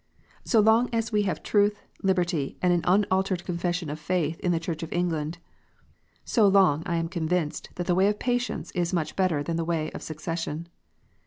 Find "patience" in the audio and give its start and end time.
8.17-8.71